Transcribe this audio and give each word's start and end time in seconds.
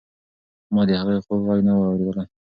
ما 0.73 0.81
د 0.87 0.89
هغې 1.01 1.17
خوږ 1.25 1.41
غږ 1.47 1.59
نه 1.67 1.73
و 1.75 1.81
اورېدلی. 1.87 2.25